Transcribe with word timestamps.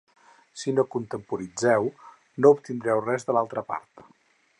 Si 0.59 0.69
no 0.77 0.85
contemporitzeu 0.95 1.89
no 2.45 2.53
obtindreu 2.57 3.03
res 3.11 3.29
de 3.29 3.37
l'altra 3.39 3.65
part. 3.73 4.07